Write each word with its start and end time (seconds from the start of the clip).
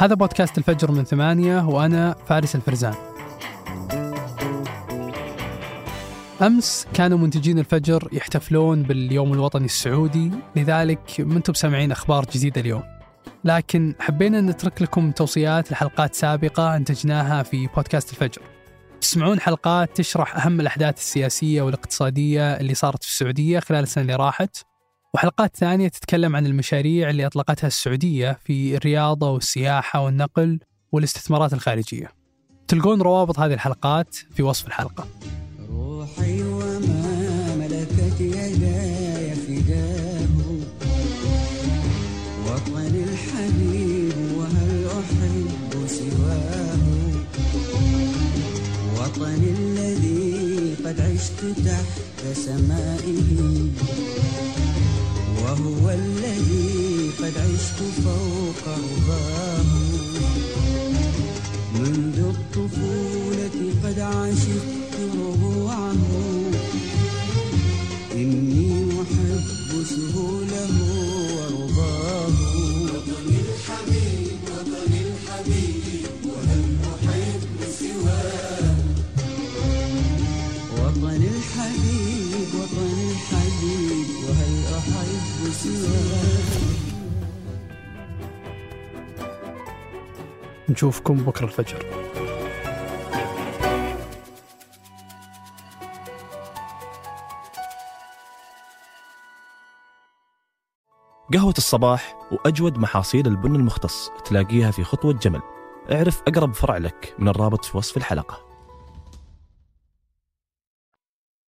هذا 0.00 0.14
بودكاست 0.14 0.58
الفجر 0.58 0.90
من 0.90 1.04
ثمانية 1.04 1.66
وأنا 1.66 2.14
فارس 2.28 2.54
الفرزان. 2.54 2.94
أمس 6.42 6.86
كانوا 6.94 7.18
منتجين 7.18 7.58
الفجر 7.58 8.08
يحتفلون 8.12 8.82
باليوم 8.82 9.32
الوطني 9.32 9.64
السعودي 9.64 10.30
لذلك 10.56 11.00
منتم 11.18 11.54
سامعين 11.54 11.92
أخبار 11.92 12.24
جديدة 12.34 12.60
اليوم. 12.60 12.82
لكن 13.44 13.94
حبينا 13.98 14.40
نترك 14.40 14.82
لكم 14.82 15.10
توصيات 15.10 15.72
لحلقات 15.72 16.14
سابقة 16.14 16.76
أنتجناها 16.76 17.42
في 17.42 17.66
بودكاست 17.66 18.10
الفجر. 18.10 18.42
تسمعون 19.00 19.40
حلقات 19.40 19.96
تشرح 19.96 20.46
أهم 20.46 20.60
الأحداث 20.60 20.98
السياسية 20.98 21.62
والاقتصادية 21.62 22.52
اللي 22.52 22.74
صارت 22.74 23.02
في 23.02 23.08
السعودية 23.10 23.60
خلال 23.60 23.82
السنة 23.82 24.02
اللي 24.02 24.14
راحت. 24.14 24.69
وحلقات 25.14 25.56
ثانية 25.56 25.88
تتكلم 25.88 26.36
عن 26.36 26.46
المشاريع 26.46 27.10
اللي 27.10 27.26
أطلقتها 27.26 27.66
السعودية 27.66 28.38
في 28.44 28.76
الرياضة 28.76 29.30
والسياحة 29.30 30.00
والنقل 30.00 30.60
والاستثمارات 30.92 31.52
الخارجية. 31.52 32.12
تلقون 32.68 33.02
روابط 33.02 33.38
هذه 33.38 33.54
الحلقات 33.54 34.14
في 34.14 34.42
وصف 34.42 34.66
الحلقة. 34.66 35.06
روحي 35.70 36.42
وما 36.42 37.56
ملكت 37.56 38.20
يداي 38.20 39.34
فداه. 39.34 40.20
وطني 42.46 43.04
الحبيب 43.04 44.36
وهل 44.36 44.86
أحب 44.86 45.86
سواه؟ 45.86 46.78
وطني 48.98 49.50
الذي 49.50 50.74
قد 50.84 51.00
عشت 51.00 51.44
تحت 51.66 52.36
سمائه. 52.36 53.99
وهو 55.70 55.90
الذي 55.90 57.10
قد 57.18 57.34
عشت 57.38 57.78
فوق 58.04 58.64
رضاه 58.66 59.64
منذ 61.74 62.18
الطفولة 62.18 63.56
قد 63.84 63.98
عشقت 63.98 64.94
ربوعه. 65.14 65.96
إني 68.12 68.70
أحب 69.02 69.70
سهوله 69.90 70.76
ورضاه. 71.36 72.36
وطني 72.84 73.38
الحبيب 73.46 74.40
وطني 74.50 75.00
الحبيب 75.08 76.24
ولم 76.24 76.78
أحب 76.94 77.58
سواه 77.78 78.76
وطني 80.78 81.28
الحبيب. 81.36 82.50
وطني 82.54 83.09
نشوفكم 90.70 91.16
بكرة 91.16 91.44
الفجر. 91.44 91.86
قهوة 101.34 101.54
الصباح 101.58 102.14
وأجود 102.32 102.78
محاصيل 102.78 103.26
البن 103.26 103.56
المختص 103.56 104.10
تلاقيها 104.24 104.70
في 104.70 104.84
خطوة 104.84 105.12
جمل. 105.12 105.40
اعرف 105.92 106.22
أقرب 106.28 106.54
فرع 106.54 106.76
لك 106.76 107.14
من 107.18 107.28
الرابط 107.28 107.64
في 107.64 107.76
وصف 107.76 107.96
الحلقة. 107.96 108.49